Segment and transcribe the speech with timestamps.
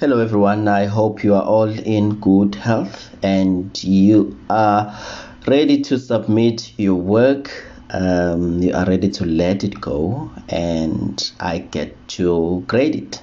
[0.00, 0.68] Hello, everyone.
[0.68, 4.96] I hope you are all in good health and you are
[5.44, 7.50] ready to submit your work.
[7.90, 13.20] Um, you are ready to let it go, and I get to grade it.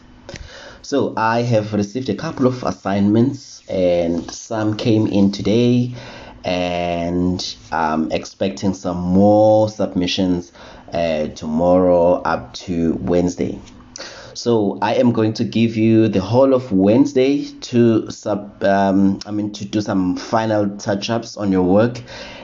[0.82, 5.96] So, I have received a couple of assignments, and some came in today,
[6.44, 10.52] and I'm expecting some more submissions
[10.92, 13.62] uh, tomorrow up to Wednesday.
[14.36, 19.32] So I am going to give you the whole of Wednesday to sub um, I
[19.32, 22.02] mean to do some final touch-ups on your work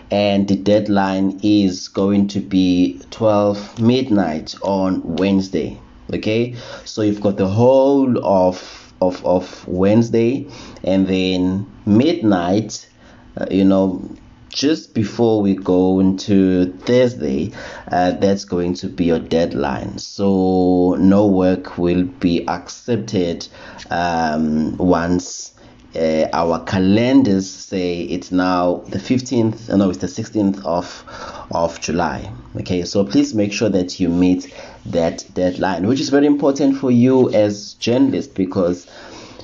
[0.09, 5.77] and the deadline is going to be 12 midnight on Wednesday.
[6.13, 6.55] Okay?
[6.85, 10.47] So you've got the whole of of of Wednesday
[10.85, 12.88] and then midnight
[13.35, 14.02] uh, you know
[14.51, 17.51] just before we go into Thursday,
[17.91, 19.97] uh, that's going to be your deadline.
[19.97, 23.47] So no work will be accepted
[23.89, 25.53] um, once
[25.95, 31.03] uh, our calendars say it's now the 15th, no, it's the 16th of
[31.52, 32.31] of July.
[32.55, 34.53] Okay, so please make sure that you meet
[34.86, 38.88] that deadline, which is very important for you as journalists because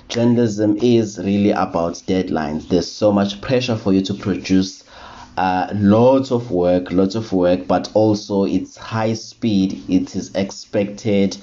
[0.07, 2.69] journalism is really about deadlines.
[2.69, 4.83] There's so much pressure for you to produce
[5.37, 9.83] uh, lots of work, lots of work, but also it's high speed.
[9.87, 11.37] It is expected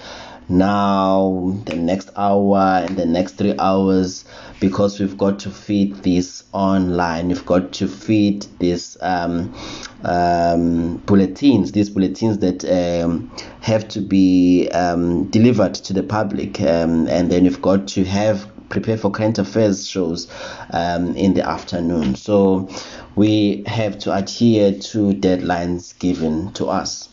[0.48, 4.24] now, the next hour, and the next three hours,
[4.60, 7.28] because we've got to feed this online.
[7.28, 9.54] We've got to feed these um,
[10.02, 17.08] um, bulletins, these bulletins that um, have to be um, delivered to the public, um,
[17.08, 20.28] and then we've got to have prepare for current affairs shows
[20.70, 22.14] um, in the afternoon.
[22.14, 22.68] So
[23.16, 27.08] we have to adhere to deadlines given to us.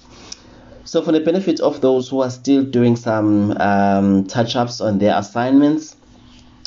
[0.84, 4.98] So, for the benefit of those who are still doing some um, touch ups on
[4.98, 5.96] their assignments,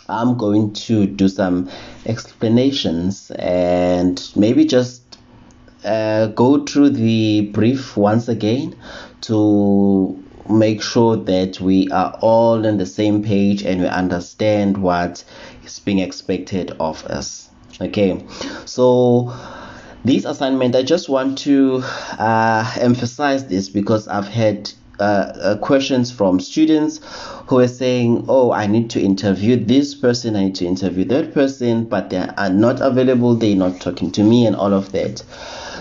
[0.08, 1.68] I'm going to do some
[2.06, 5.02] explanations and maybe just
[5.84, 8.76] uh, go through the brief once again
[9.22, 15.24] to make sure that we are all on the same page and we understand what
[15.64, 17.48] is being expected of us
[17.80, 18.22] okay
[18.64, 19.34] so
[20.04, 21.82] this assignment i just want to
[22.18, 27.00] uh, emphasize this because i've had uh, uh, questions from students
[27.48, 31.34] who are saying, Oh, I need to interview this person, I need to interview that
[31.34, 35.20] person, but they are not available, they're not talking to me, and all of that.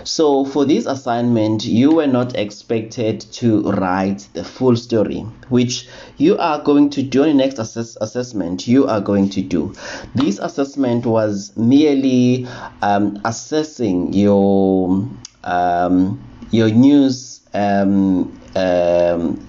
[0.06, 5.88] So, for this assignment, you were not expected to write the full story, which
[6.18, 8.68] you are going to do in the next assess- assessment.
[8.68, 9.74] You are going to do.
[10.14, 12.48] This assessment was merely
[12.82, 15.08] um, assessing your
[15.44, 16.22] um,
[16.52, 19.48] your news um, um,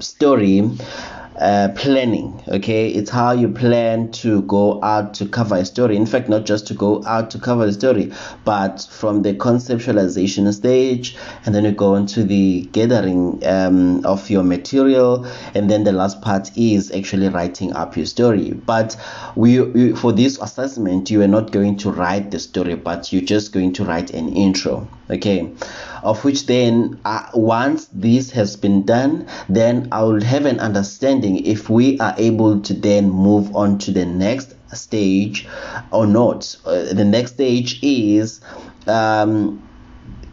[0.00, 0.70] story
[1.38, 2.88] uh, planning okay?
[2.88, 5.96] It's how you plan to go out to cover a story.
[5.96, 8.12] In fact not just to go out to cover the story
[8.44, 14.42] but from the conceptualization stage and then you go into the gathering um, of your
[14.42, 18.52] material and then the last part is actually writing up your story.
[18.52, 18.96] But
[19.36, 23.22] we, we for this assessment you are not going to write the story but you're
[23.22, 25.52] just going to write an intro okay
[26.04, 31.44] of which then uh, once this has been done then i will have an understanding
[31.44, 35.46] if we are able to then move on to the next stage
[35.90, 36.56] or not.
[36.64, 38.40] Uh, the next stage is
[38.86, 39.60] um,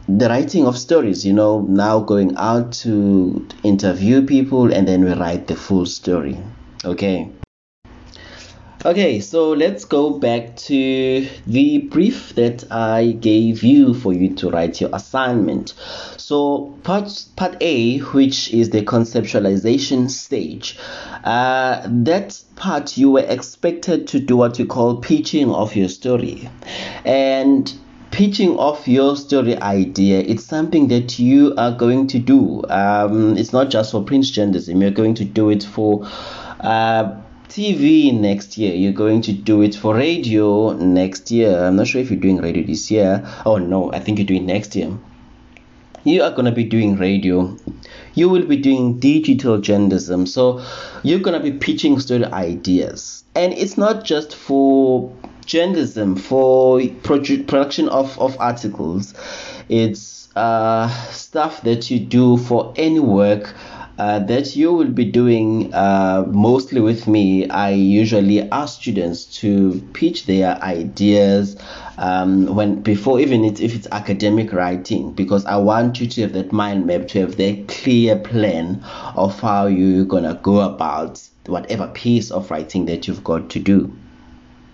[0.08, 5.14] the writing of stories you know now going out to interview people and then we
[5.14, 6.38] write the full story.
[6.84, 7.32] Okay
[8.84, 14.50] Okay, so let's go back to the brief that I gave you for you to
[14.50, 15.76] write your assignment.
[16.18, 20.80] So part part A, which is the conceptualization stage,
[21.24, 26.50] uh, that part you were expected to do what you call pitching of your story,
[27.06, 27.72] and
[28.10, 33.54] pitching of your story idea it's something that you are going to do um, it's
[33.54, 36.06] not just for print journalism you're going to do it for
[36.60, 37.21] uh,
[37.52, 38.74] TV next year.
[38.74, 41.66] You're going to do it for radio next year.
[41.66, 43.28] I'm not sure if you're doing radio this year.
[43.46, 44.98] Oh no, I think you're doing next year.
[46.06, 47.58] You are going to be doing radio.
[48.14, 50.26] You will be doing digital journalism.
[50.28, 50.64] So
[51.04, 53.26] you're going to be pitching story ideas.
[53.36, 55.14] And it's not just for
[55.46, 59.14] journalism, for produ- production of, of articles.
[59.68, 63.54] It's uh, stuff that you do for any work
[64.02, 67.48] uh, that you will be doing uh, mostly with me.
[67.50, 71.56] I usually ask students to pitch their ideas
[72.00, 76.34] um, when before even it, if it's academic writing because I want you to have
[76.34, 78.84] that mind map to have that clear plan
[79.16, 83.94] of how you're gonna go about whatever piece of writing that you've got to do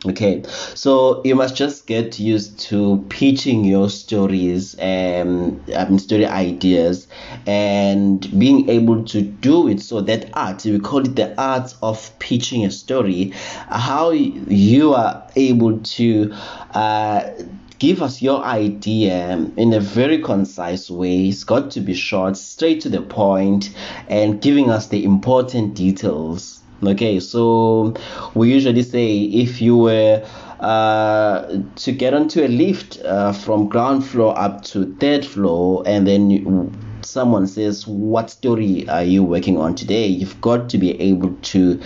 [0.05, 0.43] okay
[0.75, 7.07] so you must just get used to pitching your stories and um, story ideas
[7.47, 12.17] and being able to do it so that art we call it the art of
[12.19, 13.31] pitching a story
[13.69, 16.31] how you are able to
[16.73, 17.31] uh,
[17.79, 21.27] give us your idea in a very concise way.
[21.27, 23.69] It's got to be short, straight to the point,
[24.09, 27.93] and giving us the important details okay so
[28.35, 30.23] we usually say if you were
[30.59, 36.07] uh, to get onto a lift uh, from ground floor up to third floor and
[36.07, 36.71] then you,
[37.01, 40.07] someone says what story are you working on today?
[40.07, 41.79] You've got to be able to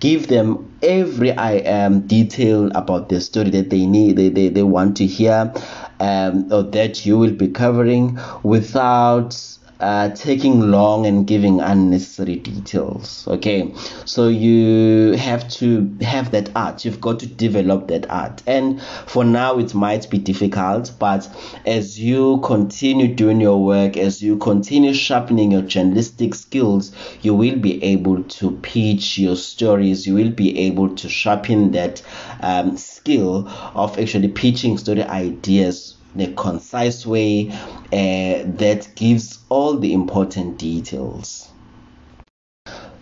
[0.00, 4.48] give them every I am um, detail about the story that they need they, they,
[4.48, 5.52] they want to hear
[6.00, 9.34] um, or that you will be covering without
[9.80, 13.72] uh, taking long and giving unnecessary details okay?
[14.04, 16.84] So you have to have that art.
[16.84, 18.42] You've got to develop that art.
[18.46, 21.28] And for now it might be difficult but
[21.66, 26.92] as you continue doing your work as you continue sharpening your journalistic skills
[27.22, 30.06] you will be able to pitch your stories.
[30.06, 32.02] You will be able to sharpen that
[32.40, 39.92] um, skill of actually pitching story ideas a concise way uh, that gives all the
[39.92, 41.53] important details.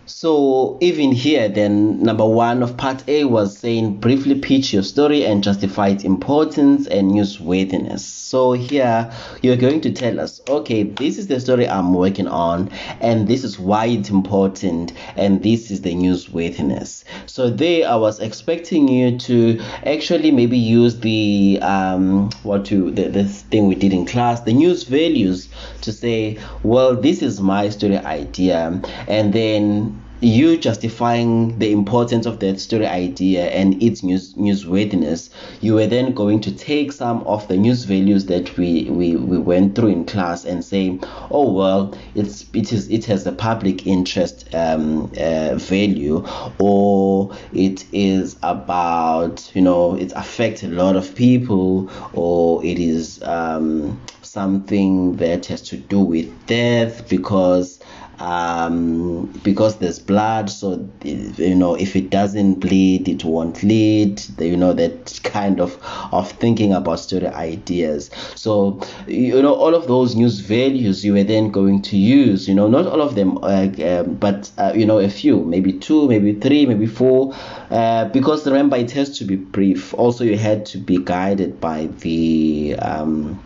[0.05, 5.25] So even here, then number one of part A was saying briefly pitch your story
[5.25, 7.99] and justify its importance and newsworthiness.
[7.99, 12.69] So here you're going to tell us, okay, this is the story I'm working on,
[12.99, 17.05] and this is why it's important, and this is the newsworthiness.
[17.25, 23.07] So there, I was expecting you to actually maybe use the um what to the
[23.07, 25.47] this thing we did in class, the news values,
[25.81, 32.39] to say, well, this is my story idea, and then you justifying the importance of
[32.39, 35.29] that story idea and its news newsworthiness,
[35.61, 39.37] you were then going to take some of the news values that we, we, we
[39.37, 40.97] went through in class and say,
[41.29, 46.25] oh well, it's it is it has a public interest um, uh, value,
[46.59, 53.21] or it is about you know it affects a lot of people, or it is
[53.23, 57.79] um, something that has to do with death because
[58.23, 64.21] um, because there's blood so you know if it doesn't bleed it won't lead.
[64.39, 65.77] You know that kind of
[66.13, 68.09] of thinking about story ideas.
[68.35, 72.55] So you know all of those news values you were then going to use you
[72.55, 76.07] know not all of them uh, um, but uh, you know a few maybe two
[76.07, 77.35] maybe three maybe four.
[77.71, 79.93] Uh, because remember it has to be brief.
[79.95, 83.37] Also you had to be guided by the um,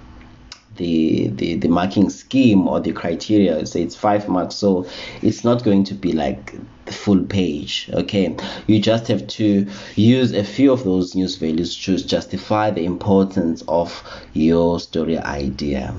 [0.78, 3.66] the, the the marking scheme or the criteria.
[3.66, 4.56] Say it's five marks.
[4.56, 4.88] So
[5.22, 6.54] it's not going to be like
[6.86, 8.36] the full page okay?
[8.68, 13.64] You just have to use a few of those news values to justify the importance
[13.68, 14.04] of
[14.34, 15.94] your story idea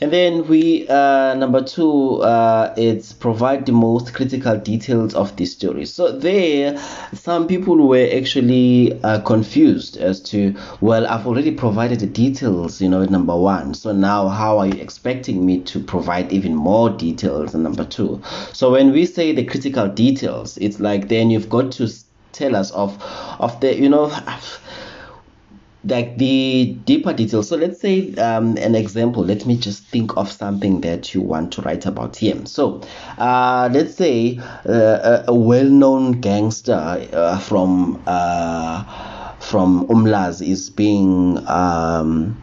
[0.00, 5.44] and then we uh, number two uh, it's provide the most critical details of the
[5.44, 5.84] story.
[5.86, 6.78] So there
[7.12, 12.88] some people were actually uh, confused as to well i've already provided the details you
[12.88, 13.74] know number one.
[13.74, 18.22] So now how are you expecting me to provide even more details in number two?
[18.52, 21.88] So when we say the critical details it's like then you've got to
[22.32, 23.02] tell us of
[23.40, 24.12] of the you know
[25.84, 27.48] like the deeper details.
[27.48, 29.24] So let's say um, an example.
[29.24, 32.44] Let me just think of something that you want to write about here.
[32.46, 32.82] So
[33.18, 42.42] uh, let's say uh, a, well-known gangster uh, from uh, from Umlazi is being um,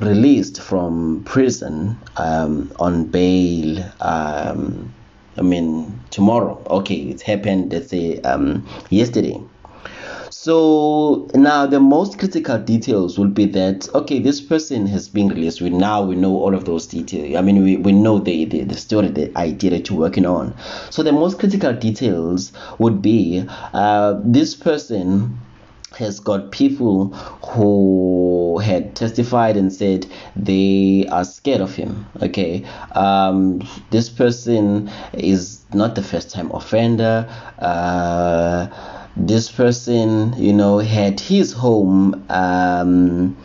[0.00, 3.90] released from prison um, on bail.
[4.00, 4.94] Um,
[5.38, 6.62] I mean tomorrow.
[6.66, 7.72] Okay, it happened.
[7.72, 9.40] Let's say um, yesterday
[10.30, 15.60] so now the most critical details will be that okay, this person has been released.
[15.60, 17.36] We now we know all of those details.
[17.36, 20.54] I mean, we, we know the, the the story, the idea that you're working on.
[20.90, 25.38] So the most critical details would be uh, this person
[25.98, 27.08] has got people
[27.44, 30.06] who had testified and said
[30.36, 33.60] they are scared of him okay um,
[33.90, 38.68] this person is not the first time offender uh,
[39.26, 43.36] this person, you know, had his home um,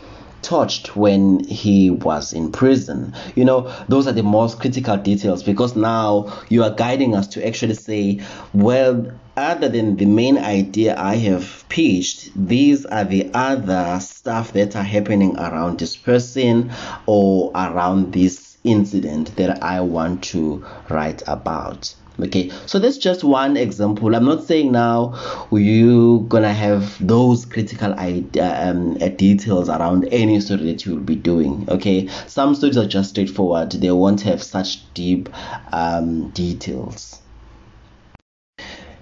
[0.42, 3.14] touched when he was in prison.
[3.34, 7.46] You know, those are the most critical details because now you are guiding us to
[7.46, 8.20] actually say,
[8.54, 14.76] well, other than the main idea I have pitched, these are the other stuff that
[14.76, 16.70] are happening around this person
[17.06, 21.94] or around this incident that I want to write about.
[22.20, 24.14] Okay so that's just one example.
[24.14, 25.14] I'm not saying now
[25.52, 31.02] you gonna have those critical idea, um, uh, details around any story that you will
[31.02, 32.08] be doing okay?
[32.26, 33.72] Some stories are just straightforward.
[33.72, 35.28] They won't have such deep
[35.72, 37.20] um, details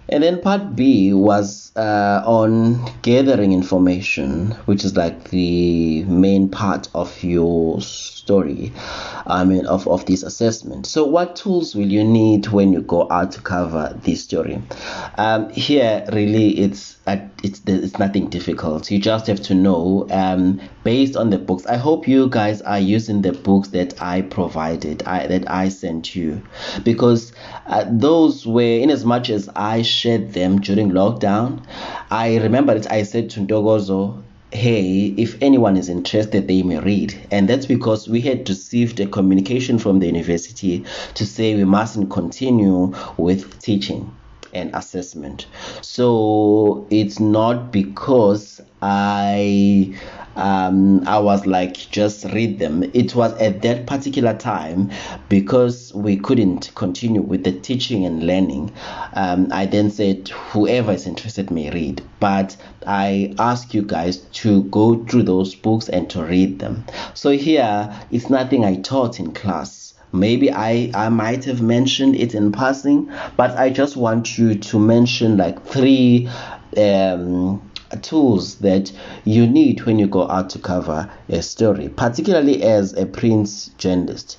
[0.09, 6.89] and then part B was uh, on gathering information, which is like the main part
[6.95, 8.73] of your story,
[9.27, 10.87] I mean, of, of this assessment.
[10.87, 14.61] So, what tools will you need when you go out to cover this story?
[15.17, 18.91] Um, here, really, it's it's it's nothing difficult.
[18.91, 21.67] You just have to know um, based on the books.
[21.67, 26.15] I hope you guys are using the books that I provided, I, that I sent
[26.15, 26.43] you,
[26.83, 27.33] because
[27.67, 31.63] uh, those were in as much as I shared them during lockdown.
[32.11, 37.15] I remember that I said to Ndogozo, hey, if anyone is interested, they may read.
[37.31, 40.85] And that's because we had received a communication from the university
[41.15, 44.11] to say we mustn't continue with teaching
[44.55, 45.47] and assessment.
[45.83, 49.95] So it's not because I
[50.37, 52.83] um, I was like, just read them.
[52.93, 54.91] It was at that particular time
[55.29, 58.73] because we couldn't continue with the teaching and learning.
[59.15, 62.03] Um, I then said, whoever is interested may read.
[62.21, 62.57] But
[62.87, 66.85] I ask you guys to go through those books and to read them.
[67.15, 72.35] So here, it's nothing I taught in class maybe I, I might have mentioned it
[72.35, 76.29] in passing but i just want you to mention like three
[76.77, 77.71] um,
[78.03, 78.93] tools that
[79.25, 84.39] you need when you go out to cover a story, particularly as a print journalist.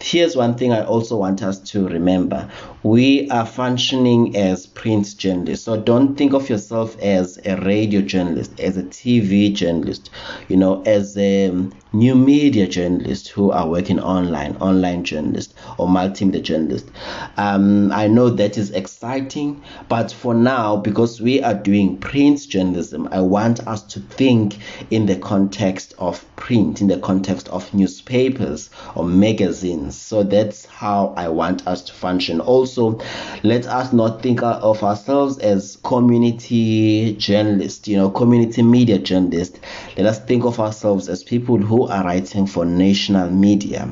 [0.00, 2.48] Here's one thing I also want us to remember.
[2.84, 5.64] We are functioning as print journalists.
[5.64, 10.10] So don't think of yourself as a radio journalist, as a TV journalist,
[10.48, 11.50] you know, as a
[11.92, 16.90] new media journalist who are working online, online journalists or multimedia journalists.
[17.36, 23.08] Um, I know that is exciting, but for now, because we are doing print journalism,
[23.10, 24.58] I want us to think
[24.90, 29.87] in the context of print, in the context of newspapers or magazines.
[29.96, 32.40] So that's how I want us to function.
[32.40, 33.00] Also,
[33.42, 39.60] let us not think of ourselves as community journalists, you know, community media journalists.
[39.96, 43.88] Let us think of ourselves as people who are writing for national media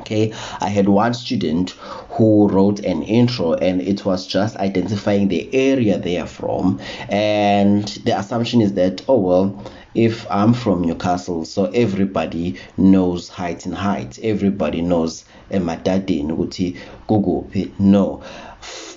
[0.00, 1.70] okay i had one student
[2.10, 7.86] who wrote an intro and it was just identifying the area they are from and
[8.04, 13.74] the assumption is that oh well if i'm from newcastle so everybody knows height and
[13.74, 14.18] height.
[14.22, 16.76] Everybody knows emadadeni ukuthi
[17.08, 17.72] kukuphi?
[17.78, 18.22] No.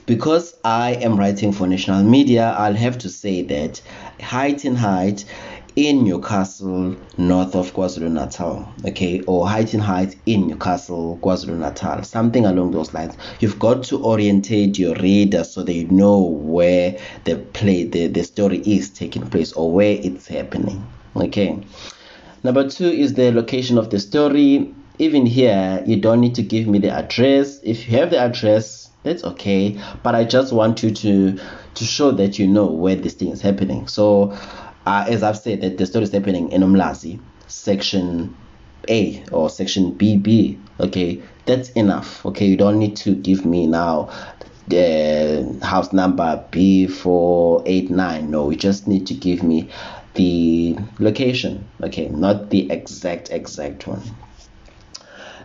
[0.05, 3.81] Because i am writing for national media i'll have to say that
[4.21, 5.25] height and height
[5.75, 12.03] in Newcastle, north of KwaZulu Natal, okay, or Height in Height in Newcastle, KwaZulu Natal,
[12.03, 13.17] something along those lines.
[13.39, 18.59] You've got to orientate your reader so they know where the play, the, the story
[18.59, 21.59] is taking place or where it's happening, okay.
[22.43, 24.73] Number two is the location of the story.
[24.99, 27.59] Even here, you don't need to give me the address.
[27.63, 29.79] If you have the address, that's okay.
[30.03, 31.39] But I just want you to
[31.75, 33.87] to show that you know where this thing is happening.
[33.87, 34.37] So
[34.85, 38.35] uh, as I've said, that the story is happening in Umlazi, section
[38.89, 40.59] A or section BB.
[40.79, 42.25] Okay, that's enough.
[42.25, 44.09] Okay, you don't need to give me now
[44.67, 48.29] the house number B489.
[48.29, 49.69] No, you just need to give me
[50.15, 51.67] the location.
[51.81, 54.01] Okay, not the exact exact one.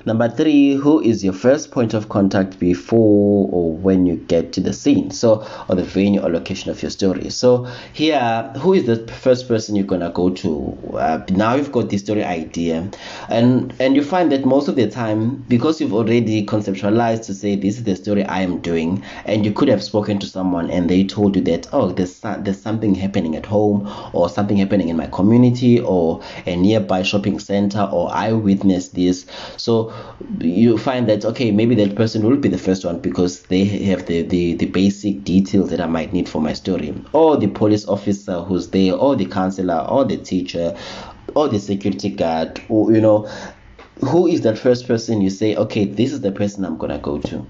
[0.05, 4.61] Number three, who is your first point of contact before or when you get to
[4.61, 5.11] the scene?
[5.11, 7.31] So, or the venue or location of your story.
[7.31, 10.79] So, here, who is the first person you're gonna go to?
[10.95, 12.91] Uh, now you've got the story idea,
[13.29, 17.57] and and you find that most of the time, because you've already conceptualized to say
[17.57, 20.89] this is the story I am doing, and you could have spoken to someone and
[20.89, 24.97] they told you that oh, there's there's something happening at home or something happening in
[24.97, 29.27] my community or a nearby shopping center or I witnessed this.
[29.57, 29.93] So
[30.41, 34.07] you find that okay maybe that person will be the first one because they have
[34.07, 36.95] the, the the basic details that i might need for my story.
[37.13, 40.77] Or the police officer who's there or the counselor or the teacher
[41.35, 43.29] or the security guard or you know
[44.01, 47.19] who is that first person you say okay this is the person i'm gonna go
[47.19, 47.47] to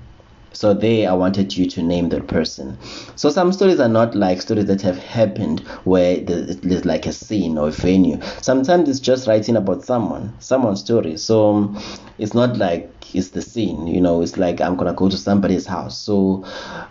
[0.53, 2.79] so there, I wanted you to name the person.
[3.17, 7.59] So some stories are not like stories that have happened where there's like a scene
[7.59, 8.21] or a venue.
[8.41, 11.17] Sometimes it's just writing about someone, someone's story.
[11.17, 11.83] So um,
[12.19, 14.23] it's not like it's the scene, you know.
[14.23, 15.99] It's like I'm gonna go to somebody's house.
[16.01, 16.45] So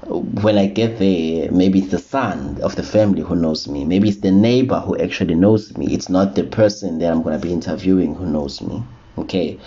[0.08, 3.86] when I get there, maybe it's the son of the family who knows me.
[3.86, 5.94] Maybe it's the neighbor who actually knows me.
[5.94, 8.84] It's not the person that I'm gonna be interviewing who knows me.
[9.18, 9.60] Okay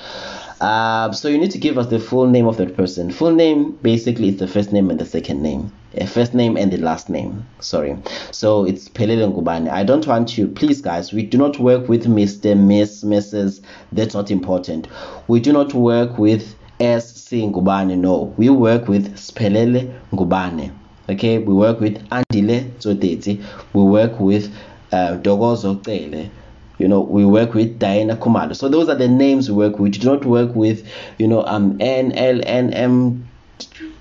[0.61, 3.11] Uh, so you need to give us the full name of that person.
[3.11, 5.73] Full name basically is the first name and the second name.
[5.95, 7.47] A first name and the last name.
[7.61, 7.97] Sorry.
[8.31, 9.71] So it's Pelele Ngubane.
[9.71, 13.63] I don't want you, please guys, we do not work with Mr., Miss, Mrs.
[13.91, 14.87] That's not important.
[15.29, 16.43] We do not work with
[16.79, 17.97] SC Ngubane.
[17.99, 18.35] No.
[18.37, 20.73] We work with Siphelele Ngubane.
[21.09, 23.43] Okay, we work with Andile Zoteti.
[23.73, 24.55] We work with
[24.93, 26.31] uh, Dogozo Tele
[26.81, 28.57] you know we work with Diana Kumalo.
[28.57, 29.81] So those are the names we work with.
[29.81, 30.87] We do not work with
[31.19, 33.29] you know um N L N M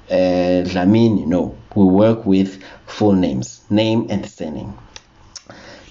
[0.10, 1.28] uh, Dlamini.
[1.28, 4.74] No, we work with full names, name and surname.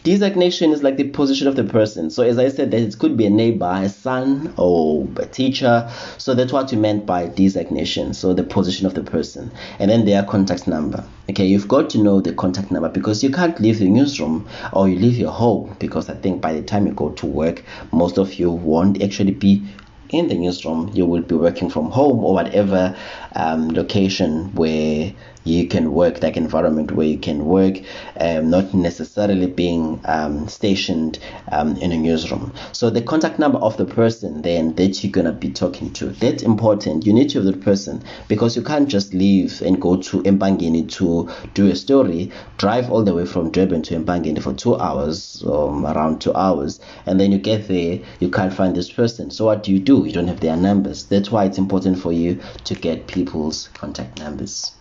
[0.09, 2.09] Designation is like the position of the person.
[2.09, 5.93] So as I said, that it could be a neighbor, a son, or a teacher.
[6.17, 8.15] So that's what we meant by designation.
[8.15, 11.05] So the position of the person, and then their contact number.
[11.29, 14.88] Okay, you've got to know the contact number because you can't leave the newsroom or
[14.88, 17.62] you leave your home because I think by the time you go to work,
[17.93, 19.62] most of you won't actually be
[20.11, 20.91] in the newsroom.
[20.95, 22.97] You will be working from home or whatever
[23.35, 25.12] um, location where
[25.45, 27.79] you can work, like environment where you can work,
[28.21, 31.19] um, not necessarily being um, stationed
[31.50, 32.53] um, in a newsroom.
[32.73, 36.43] So the contact number of the person then that you're gonna be talking to, that's
[36.43, 37.07] important.
[37.07, 40.91] You need to have that person because you can't just leave and go to Empangeni
[40.93, 45.43] to do a story, drive all the way from Durban to Empangeni for two hours,
[45.47, 49.31] around two hours, and then you get there, you can't find this person.
[49.31, 51.07] So what do you You don't have their numbers.
[51.07, 54.73] That's why it's important for you to get people's contact numbers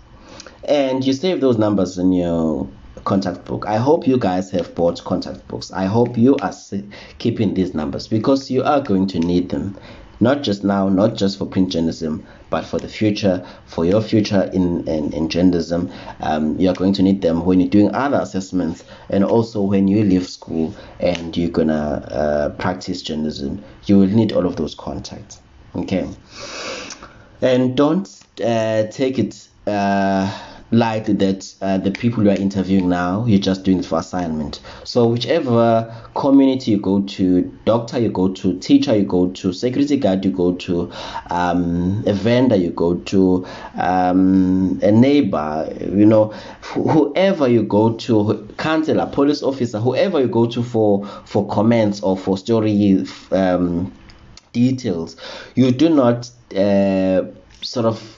[0.68, 2.70] and you save those numbers in your
[3.06, 3.66] contact book.
[3.68, 5.72] I hope you guys have bought contact books.
[5.72, 6.54] I hope you are
[7.20, 9.78] keeping these numbers because you are going to need them.
[10.20, 14.50] Not just now, not just for print journalism, but for the future, for your future
[14.54, 15.92] in, in, in journalism.
[16.22, 19.88] Um, you are going to need them when you're doing other assessments and also when
[19.88, 23.64] you leave school and you're going to uh, practice journalism.
[23.86, 25.40] You will need all of those contacts.
[25.76, 26.10] Okay.
[27.42, 28.08] And don't
[28.44, 29.48] uh, take it.
[29.66, 30.32] Uh,
[30.72, 34.60] like that uh, the people you are interviewing now you're just doing it for assignment.
[34.84, 39.98] So whichever community you go to doctor you go to teacher you go to security
[39.98, 40.92] guard you go to
[41.30, 43.46] um, a vendor you go to
[43.78, 46.28] um, a neighbor you know
[46.62, 52.18] whoever you go to counselor police officer whoever you go to for for comments or
[52.18, 53.92] for story um,
[54.52, 55.16] details
[55.56, 57.24] you do not uh,
[57.62, 58.17] sort of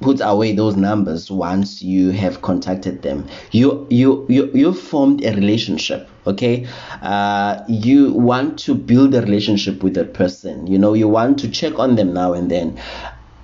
[0.00, 3.26] put away those numbers once you have contacted them.
[3.50, 6.66] You you you you formed a relationship okay?
[7.02, 10.66] Uh, you want to build a relationship with that person.
[10.66, 12.80] You know you want to check on them now and then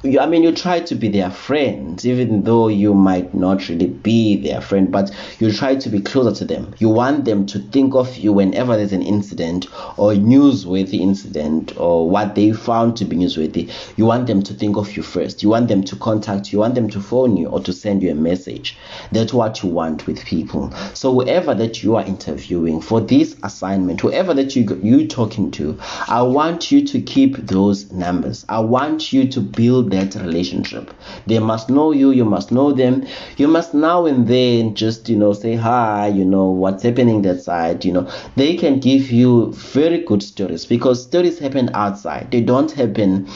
[0.04, 3.86] you, I mean, you try to be their friend, even though you might not really
[3.86, 6.74] be their friend, but you try to be closer to them.
[6.78, 12.08] You want them to think of you whenever there's an incident or newsworthy incident or
[12.08, 13.72] what they found to be newsworthy.
[13.96, 15.42] You want them to think of you first.
[15.42, 16.56] You want them to contact you.
[16.56, 18.76] You want them to phone you or to send you a message.
[19.10, 20.70] That's what you want with people.
[20.92, 25.78] So whoever that you are interviewing for this assignment, whoever that you you talking to,
[26.08, 28.44] I want you to keep those numbers.
[28.48, 30.92] I want you to build that relationship.
[31.26, 33.06] They must know you, you must know them.
[33.36, 37.42] You must now and then just, you know, say hi, you know, what's happening that
[37.42, 38.10] side, you know.
[38.36, 42.30] They can give you very good stories because stories happen outside.
[42.30, 43.28] They don't happen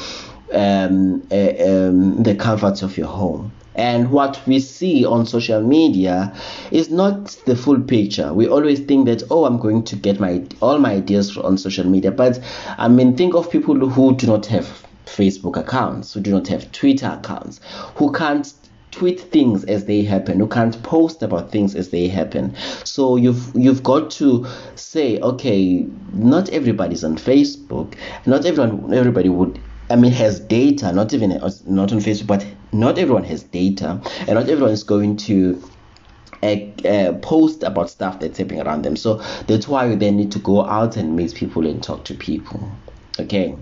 [0.53, 3.53] um, uh, um, the comforts of your home.
[3.75, 6.35] And what we see on social media
[6.73, 8.35] is not the full picture.
[8.35, 11.87] We always think that, oh, I'm going to get my all my ideas on social
[11.87, 12.11] media.
[12.11, 12.41] But
[12.77, 16.71] I mean, think of people who do not have Facebook accounts, who do not have
[16.73, 17.61] Twitter accounts,
[17.97, 18.53] who can't
[18.91, 22.55] tweet things as they happen, who can't post about things as they happen.
[22.85, 27.95] So you've you've got to say, okay, not everybody's on Facebook,
[28.27, 31.31] not everyone everybody would I mean has data, not even
[31.67, 35.63] not on Facebook, but not everyone has data, and not everyone is going to
[36.43, 38.97] uh, uh, post about stuff that's happening around them.
[38.97, 39.17] So
[39.47, 42.71] that's why you then need to go out and meet people and talk to people.
[43.19, 43.57] Okay.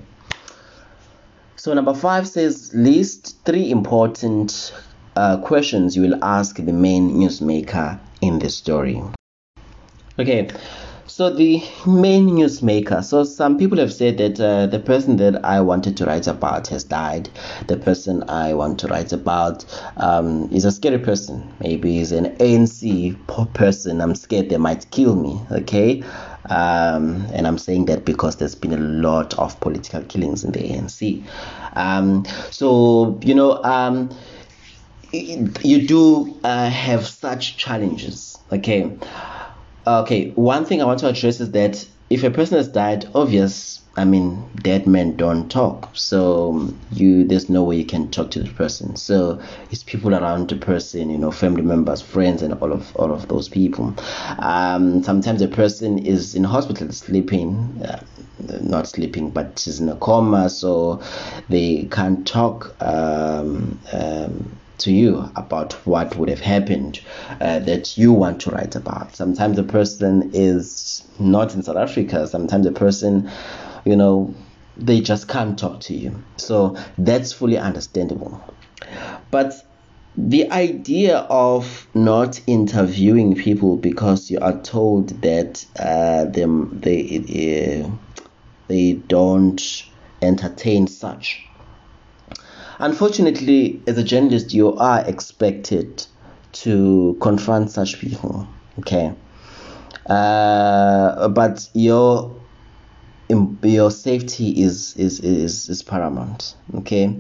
[1.67, 4.73] So number five says list three important
[5.17, 9.03] uh, questions you will ask the main newsmaker in the story.
[10.17, 10.49] Okay,
[11.09, 13.03] so the main newsmaker.
[13.03, 16.69] So some people have said that uh, the person that I wanted to write about
[16.69, 17.31] has died.
[17.67, 19.65] The person I want to write about
[19.97, 21.53] um, is a scary person.
[21.59, 23.17] Maybe he's an ANC
[23.55, 24.01] person.
[24.01, 25.41] I'm scared they might kill me.
[25.51, 26.05] Okay.
[26.49, 30.61] Um, and I'm saying that because there's been a lot of political killings in the
[30.61, 31.25] ANC.
[31.75, 34.11] Um, so, you know, um,
[35.13, 38.39] you do uh, have such challenges.
[38.53, 38.97] Okay.
[39.87, 43.83] Okay, one thing I want to address is that if a person has died, obvious.
[43.99, 48.43] I mean, dead men don't talk, so you there's no way you can talk to
[48.43, 48.95] the person.
[48.97, 49.41] So
[49.71, 53.27] it's people around the person, you know, family members, friends, and all of all of
[53.29, 53.95] those people.
[54.39, 58.03] Um, sometimes a person is in hospital sleeping, uh,
[58.61, 61.01] not sleeping, but is in a coma, so
[61.49, 62.77] they can't talk.
[62.83, 67.01] Um, um, to you about what would have happened
[67.41, 69.15] uh, that you want to write about.
[69.17, 73.31] Sometimes the person is not in South Africa, sometimes the person,
[73.85, 74.35] you know,
[74.77, 76.23] they just can't talk to you.
[76.37, 78.43] So that's fully understandable.
[79.31, 79.55] But
[80.17, 87.91] the idea of not interviewing people because you are told that uh, them they uh,
[88.69, 89.85] they don't
[90.23, 91.47] entertain such
[92.79, 96.07] Unfortunately, as a journalist, you are expected
[96.53, 98.47] to confront such people.
[98.81, 99.15] Okay,
[100.07, 102.37] uh, but your
[103.63, 106.55] your safety is is is, is paramount.
[106.75, 107.19] Okay,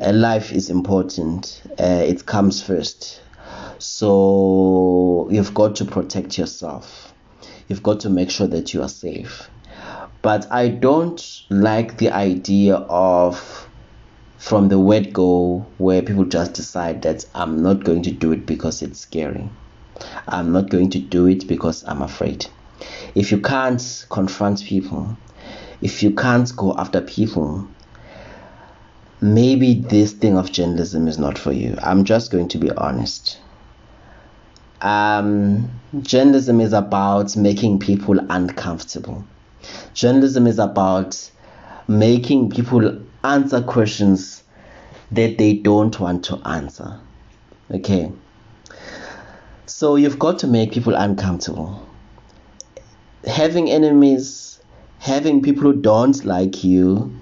[0.00, 1.62] uh, life is important.
[1.78, 3.20] Uh, it comes first.
[3.78, 7.14] So you've got to protect yourself.
[7.68, 9.50] You've got to make sure that you are safe.
[10.22, 13.67] But I don't like the idea of
[14.38, 18.46] from the word go where people just decide that I'm not going to do it
[18.46, 19.50] because it's scary.
[20.28, 22.46] I'm not going to do it because I'm afraid.
[23.16, 25.16] If you can't confront people,
[25.82, 27.68] if you can't go after people,
[29.20, 31.76] maybe this thing of journalism is not for you.
[31.82, 33.40] I'm just going to be honest.
[34.80, 35.68] Um,
[36.00, 39.24] journalism is about making people uncomfortable.
[39.94, 41.28] Journalism is about
[41.88, 44.42] making people answer questions
[45.12, 47.00] that they don't want to answer.
[47.70, 48.10] Okay.
[49.66, 51.86] So you've got to make people uncomfortable.
[53.26, 54.60] Having enemies,
[54.98, 57.18] having people who don't like you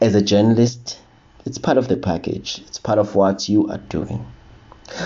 [0.00, 0.98] as a journalist,
[1.44, 2.62] it's part of the package.
[2.66, 4.26] It's part of what you are doing.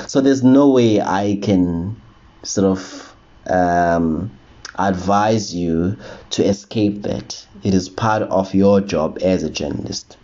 [0.06, 2.00] So there's no way I can
[2.42, 4.30] sort of um,
[4.78, 5.96] advise you
[6.30, 7.46] to escape that.
[7.62, 10.16] It is part of your job as a journalist.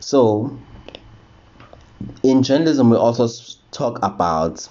[0.00, 0.58] So,
[2.22, 3.28] in journalism, we also
[3.70, 4.68] talk about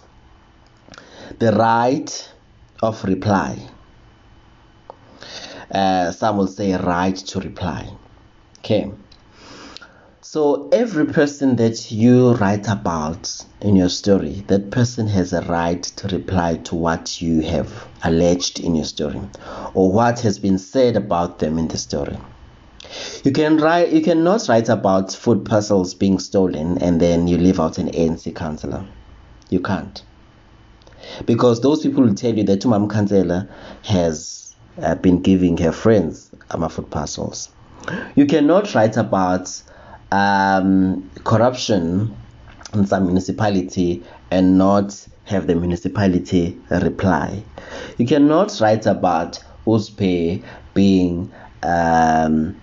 [1.40, 2.34] the right
[2.82, 3.70] of reply.
[5.72, 7.90] Uh, some will say right to reply.
[8.60, 8.92] Okay.
[10.34, 15.84] So every person that you write about in your story, that person has a right
[15.84, 19.20] to reply to what you have alleged in your story
[19.74, 22.18] or what has been said about them in the story.
[23.26, 27.60] You can write you cannot write about food parcels being stolen and then you leave
[27.60, 28.88] out an ANC councillor.
[29.50, 30.02] You can't.
[31.26, 33.50] Because those people will tell you that Tumam Councillor
[33.84, 37.50] has uh, been giving her friends um, food parcels.
[38.16, 39.62] You cannot write about
[40.12, 42.16] um, corruption
[42.74, 47.44] in some municipality and not have the municipality reply.
[47.98, 50.44] You cannot write about USPE
[50.74, 51.32] being
[51.64, 52.60] um,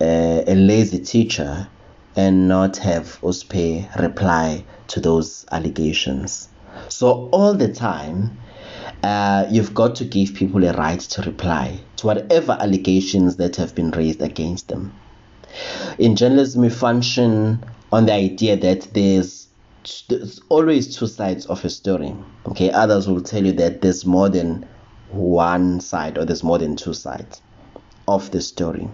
[0.00, 1.68] a, a, lazy teacher
[2.16, 6.48] and not have USPE reply to those allegations.
[6.88, 8.38] So all the time,
[9.02, 13.74] uh, you've got to give people a right to reply to whatever allegations that have
[13.74, 14.92] been raised against them.
[15.98, 19.48] In journalism, we function on the idea that there's
[20.08, 22.14] there's always two sides of a story.
[22.46, 24.66] Okay, others will tell you that there's more than
[25.10, 27.40] one side or there's more than two sides
[28.08, 28.88] of the story.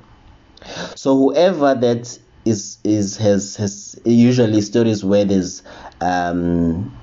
[0.94, 5.62] So whoever that is is has has usually stories where there's
[6.00, 6.96] um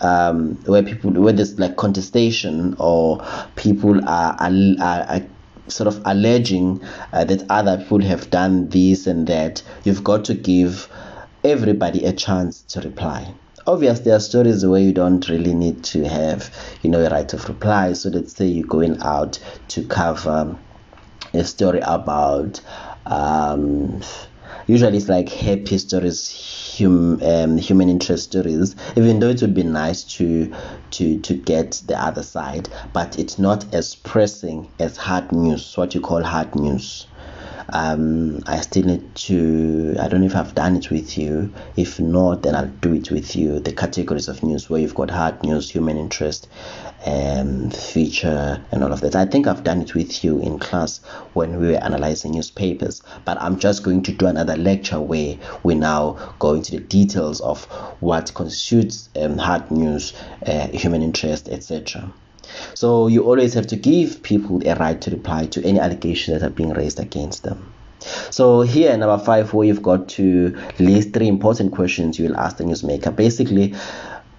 [0.00, 3.24] um where people where there's like contestation or
[3.56, 5.26] people are are, are
[5.70, 10.34] sort of alleging uh, that other people have done this and that, you've got to
[10.34, 10.88] give
[11.44, 13.34] everybody a chance to reply.
[13.66, 17.32] Obviously, there are stories where you don't really need to have, you know, a right
[17.32, 17.92] of reply.
[17.92, 20.58] So let's say you're going out to cover
[21.32, 22.60] a story about
[23.06, 24.02] um,
[24.70, 29.64] usually it's like happy stories hum, um, human interest stories even though it would be
[29.64, 30.52] nice to
[30.90, 35.94] to to get the other side but it's not as pressing as hard news what
[35.94, 37.06] you call hard news
[37.72, 39.96] um, I still need to.
[40.00, 41.52] I don't know if I've done it with you.
[41.76, 43.60] If not, then I'll do it with you.
[43.60, 46.48] The categories of news where you've got hard news, human interest,
[47.06, 49.14] um, feature, and all of that.
[49.14, 50.98] I think I've done it with you in class
[51.34, 53.02] when we were analyzing newspapers.
[53.24, 57.40] But I'm just going to do another lecture where we now go into the details
[57.40, 57.64] of
[58.00, 60.12] what constitutes um, hard news,
[60.46, 62.12] uh, human interest, etc.
[62.74, 66.46] So you always have to give people a right to reply to any allegations that
[66.46, 67.72] are being raised against them.
[68.30, 72.56] So here number five, where you've got to list three important questions you will ask
[72.56, 73.14] the newsmaker.
[73.14, 73.74] Basically,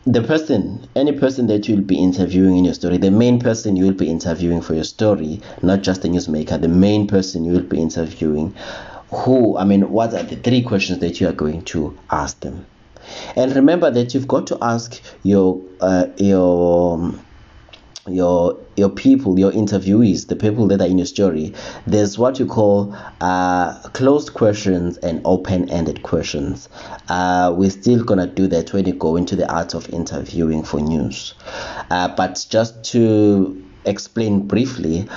[0.05, 3.85] the person, any person that you'll be interviewing in your story, the main person you
[3.85, 7.61] will be interviewing for your story, not just the newsmaker, the main person you will
[7.61, 8.55] be interviewing,
[9.11, 12.65] who, I mean, what are the three questions that you are going to ask them?
[13.35, 17.13] And remember that you've got to ask your uh, your
[18.07, 21.53] your your people, your interviewees, the people that are in your story,
[21.85, 26.67] there's what you call uh, closed questions and open-ended questions.
[27.09, 30.79] Uh, we're still gonna do that when you go into the art of interviewing for
[30.79, 31.35] news.
[31.89, 35.07] Uh, but just to explain briefly,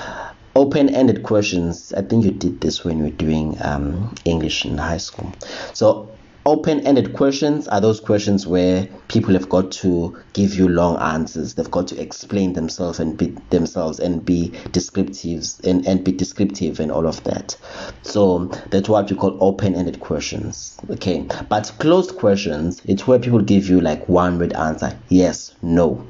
[0.55, 1.92] open-ended questions.
[1.94, 5.33] I think you did this when you were doing um, English in high school.
[5.73, 6.09] So
[6.46, 11.54] open-ended questions are those questions where people have got to give you long answers.
[11.54, 16.80] They've got to explain themselves and be themselves and be descriptive and, and be descriptive
[16.80, 17.57] and all of that.
[18.02, 21.26] So that's what we call open-ended questions okay?
[21.48, 26.07] But closed questions it's where people give you like one word answer yes no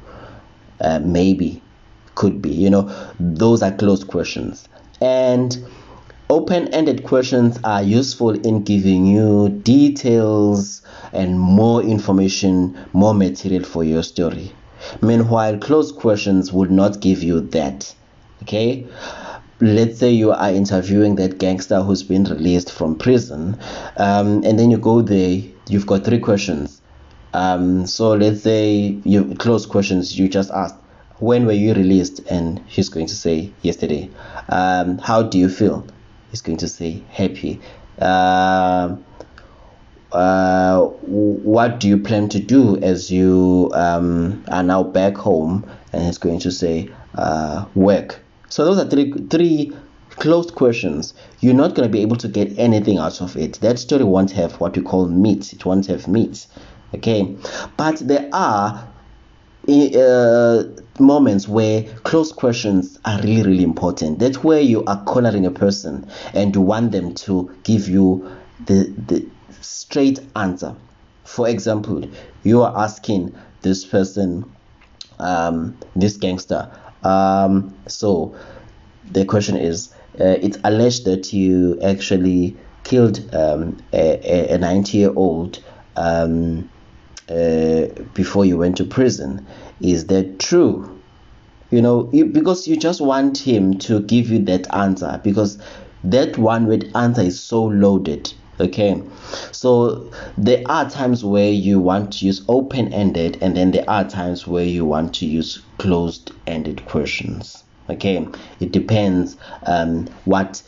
[0.80, 1.62] uh, maybe
[2.14, 3.12] could be you know?
[3.18, 4.68] Those are closed questions.
[5.00, 5.56] And
[6.30, 10.80] Open-ended questions are useful in giving you details
[11.12, 14.50] and more information, more material for your story.
[15.02, 17.94] Meanwhile, closed questions would not give you that.
[18.42, 18.86] Okay?
[19.60, 23.58] Let's say you are interviewing that gangster who's been released from prison,
[23.98, 26.80] um, and then you go there, you've got three questions.
[27.34, 30.74] Um, so let's say you close questions, you just ask,
[31.18, 32.20] when were you released?
[32.30, 34.10] And he's going to say, yesterday.
[34.48, 35.86] Um, how do you feel?
[36.34, 37.60] Is going to say happy.
[37.98, 38.96] Uh,
[40.12, 45.68] uh, what do you plan to do as you um, are now back home?
[45.92, 48.20] And he's going to say uh, work.
[48.48, 49.72] So those are three three
[50.10, 51.14] closed questions.
[51.40, 53.54] You're not going to be able to get anything out of it.
[53.60, 55.52] That story won't have what we call meat.
[55.52, 56.46] It won't have meat.
[56.94, 57.36] Okay,
[57.76, 58.88] but there are
[59.68, 60.64] uh,
[60.98, 64.18] moments where close questions are really really important.
[64.18, 68.30] That's where you are cornering a person and you want them to give you
[68.66, 69.26] the the
[69.60, 70.74] straight answer.
[71.24, 72.08] For example
[72.42, 74.44] you are asking this person
[75.18, 76.70] um, this gangster
[77.04, 78.34] um, so
[79.10, 85.62] the question is uh, it's alleged that you actually killed um, a 90 year old
[85.96, 86.70] um,
[87.28, 89.46] uh, before you went to prison.
[89.80, 91.00] Is that true?
[91.70, 95.58] You know, you, because you just want him to give you that answer because
[96.04, 98.32] that one word answer is so loaded.
[98.60, 99.02] Okay,
[99.50, 104.08] so there are times where you want to use open ended, and then there are
[104.08, 107.64] times where you want to use closed ended questions.
[107.90, 108.28] Okay,
[108.60, 110.62] it depends um, what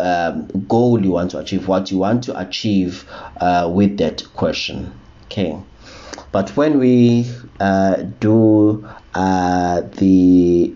[0.00, 3.04] um, goal you want to achieve, what you want to achieve
[3.42, 4.98] uh, with that question.
[5.26, 5.60] Okay.
[6.30, 10.74] But when we uh, do uh, the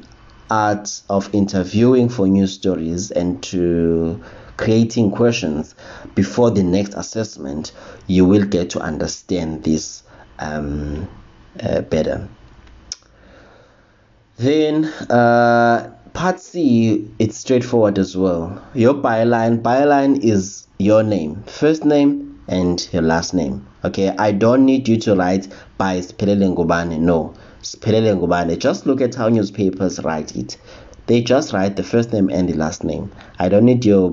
[0.51, 4.23] art of interviewing for news stories and to
[4.57, 5.75] creating questions
[6.15, 7.73] before the next assessment,
[8.07, 10.03] you will get to understand this
[10.39, 11.09] um,
[11.63, 12.29] uh, better.
[14.37, 18.63] Then uh, part C, it's straightforward as well.
[18.75, 23.67] Your byline, byline is your name, first name and your last name.
[23.85, 27.35] Okay i don't need you to write by Siphelele Ngubane no.
[27.63, 30.59] Siphelele Ngubane just look at how newspapers write it.
[31.07, 33.11] They just write the first name and the last name.
[33.39, 34.11] I don't need your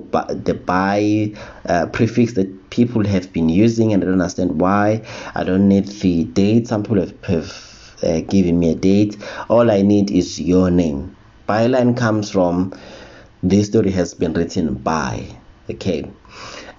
[0.47, 1.33] the by
[1.67, 5.03] uh, prefix that people have been using and i don't understand why.
[5.35, 6.67] I don't need the date.
[6.67, 9.17] Some people have, have uh, given me a date.
[9.49, 11.15] All i need is your name.
[11.47, 12.73] Byline comes from
[13.43, 15.25] this story has been written by
[15.69, 16.09] okay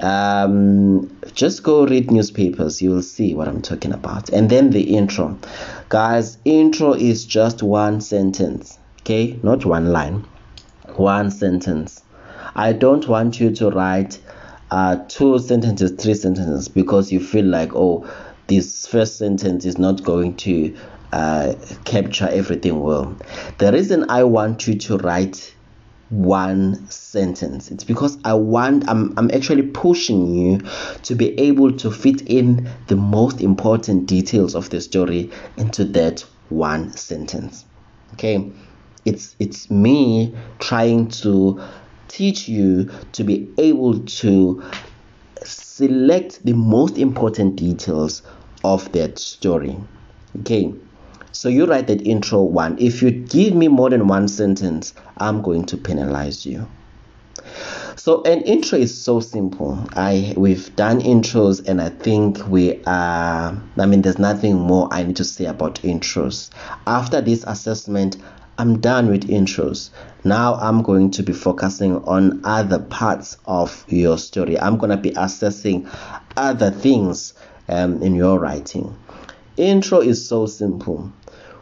[0.02, 2.80] um, just go read newspapers.
[2.80, 4.28] You'll see what i'm talking about.
[4.30, 5.38] And then the intro.
[5.88, 8.78] Guys intro is just one sentence.
[9.02, 9.38] Okay?
[9.42, 10.26] Not one line.
[10.96, 12.02] One sentence.
[12.54, 14.18] I don't want you to write
[14.70, 18.08] uh, two sentences three sentences because you feel like oh
[18.46, 20.76] this first sentence is not going to
[21.12, 23.16] uh, capture everything well.
[23.58, 25.54] The reason i want you to write
[26.10, 27.70] one sentence.
[27.70, 30.60] It's because i want I'm, I'm actually pushing you
[31.04, 36.24] to be able to fit in the most important details of the story into that
[36.48, 37.64] one sentence.
[38.14, 38.52] Okay?
[39.04, 41.62] It's it's me trying to
[42.08, 44.62] teach you to be able to
[45.44, 48.22] select the most important details
[48.64, 49.76] of that story.
[50.40, 50.74] Okay
[51.32, 52.76] So you write that intro one.
[52.78, 56.68] If you give me more than one sentence, I'm going to penalize you.
[57.96, 59.86] So an intro is so simple.
[59.92, 65.02] I we've done intros and I think we are I mean there's nothing more I
[65.02, 66.50] need to say about intros.
[66.86, 68.16] After this assessment,
[68.58, 69.90] I'm done with intros.
[70.24, 74.58] Now I'm going to be focusing on other parts of your story.
[74.58, 75.88] I'm going to be assessing
[76.36, 77.34] other things
[77.68, 78.96] um, in your writing.
[79.56, 81.12] Intro is so simple.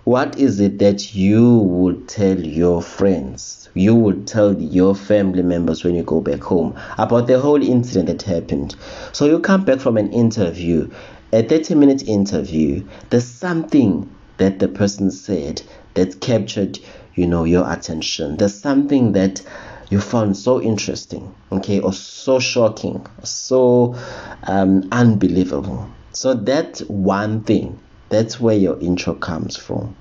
[0.09, 3.68] What is it that you would tell your friends?
[3.75, 8.07] You would tell your family members when you go back home about the whole incident
[8.07, 8.75] that happened.
[9.12, 10.90] So you come back from an interview,
[11.31, 15.61] a 30 minute interview, there's something that the person said
[15.92, 16.79] that captured,
[17.14, 18.38] you know, your attention.
[18.38, 19.42] There's something that
[19.90, 23.94] you found so interesting, okay, or so shocking, so
[24.44, 25.87] um, unbelievable.
[26.12, 29.94] So that one thing that's where your intro comes from.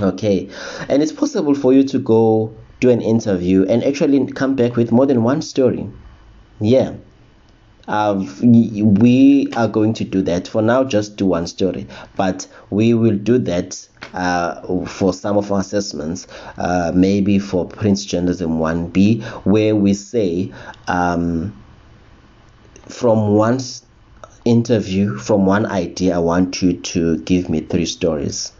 [0.00, 0.50] Okay,
[0.88, 4.90] and it's possible for you to go do an interview and actually come back with
[4.90, 5.88] more than one story.
[6.60, 6.94] Yeah,
[7.88, 12.94] uh, we are going to do that for now just do one story but we
[12.94, 19.22] will do that uh, for some of our assessments uh, maybe for print journalism 1b
[19.44, 20.52] where we say
[20.88, 21.54] um,
[22.88, 23.58] from one
[24.44, 28.52] interview from one idea i want you to give me three stories.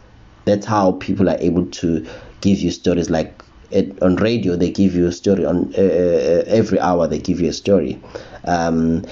[0.45, 2.05] That's how people are able to
[2.41, 6.43] give you stories like it, on radio they give you a story on uh, uh,
[6.47, 8.01] every hour they give you a story.
[8.45, 9.05] Um,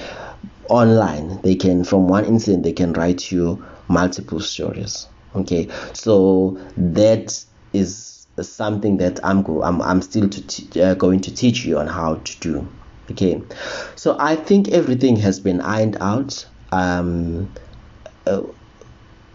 [0.69, 5.07] online they can from one incident they can write you multiple stories.
[5.35, 11.33] Okay so that is something that i'm go i'm, I'm still to uh, going to
[11.35, 12.67] teach you on how to do.
[13.11, 13.41] Okay
[13.95, 17.51] so i think everything has been ironed out um,
[18.25, 18.41] uh,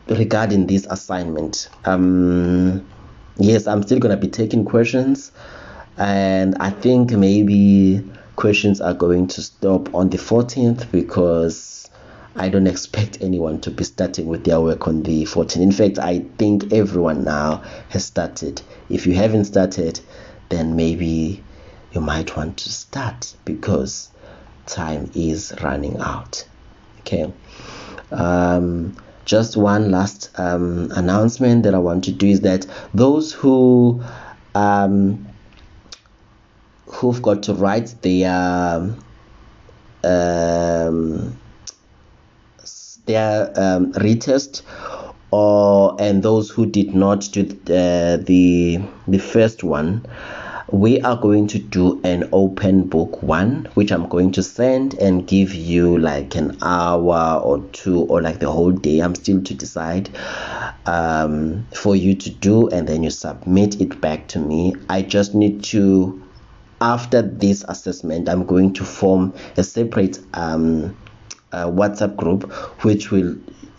[0.09, 1.69] regarding this assignment.
[1.85, 2.87] Um,
[3.39, 5.31] yes i'm still going to be taking questions
[5.97, 8.05] and i think maybe
[8.37, 11.89] questions are going to stop on the 14th because
[12.35, 15.99] i don't expect anyone to be starting with their work on the 14th in fact
[15.99, 18.61] i think everyone now has started.
[18.89, 20.01] If you haven't started
[20.49, 21.45] then maybe
[21.93, 24.11] you might want to start because
[24.67, 26.45] time is running out
[27.01, 27.33] okay
[28.11, 34.03] um, just one last um, announcement that i want to do is that those who
[34.55, 35.27] um,
[36.87, 38.97] who've got to write their
[40.05, 41.39] um,
[43.07, 44.63] their um, retest
[45.31, 50.05] or and those who did not do uh, the the first one
[50.71, 55.27] we are going to do an open book one which i'm going to send and
[55.27, 59.55] give you like an hour or two or like the whole day i'm still to
[59.55, 60.11] decide
[60.85, 64.75] um, for you to do and then you submit it back to me.
[64.89, 66.23] I just need to
[66.81, 70.97] after this assessment i'm going to form a separate um,
[71.53, 72.53] whatsapp group
[72.85, 73.37] which will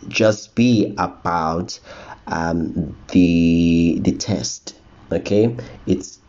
[0.07, 1.79] just be about
[2.27, 4.75] um, the the test
[5.11, 5.55] okay?
[5.87, 6.19] It's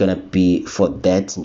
[0.00, 1.36] gonna be for that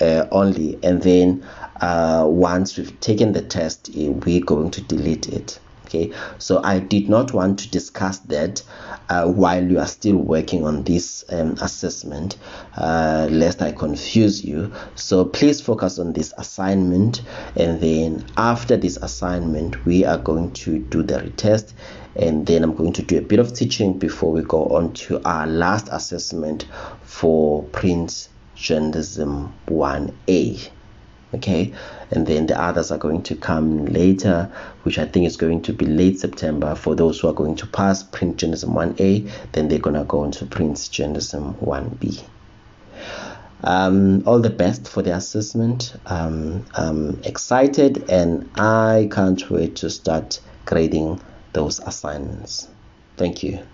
[0.00, 0.78] uh, only.
[0.82, 1.46] And then
[1.80, 5.60] uh, once we've taken the test eh, we're going to delete it
[5.92, 6.12] okay?
[6.38, 8.62] So i did not want to discuss that
[9.08, 12.38] uh, while you are still working on this um, assessment
[12.76, 14.72] uh, lest i confuse you.
[14.94, 17.22] So please focus on this assignment
[17.56, 21.74] and then after this assignment we are going to do the retest
[22.16, 25.20] and then i'm going to do a bit of teaching before we go on to
[25.24, 26.66] our last assessment
[27.04, 30.70] for Print journalism 1a
[31.34, 31.72] okay?
[32.10, 35.72] And then the others are going to come later which i think is going to
[35.72, 36.74] be late september.
[36.74, 40.24] For those who are going to pass print journalism 1a then they're going to go
[40.24, 42.22] into print journalism 1b
[43.64, 45.94] um, all the best for the assessment.
[46.06, 51.20] Um, i'm excited and i can't wait to start grading
[51.52, 52.68] those assignments.
[53.16, 53.71] Thank you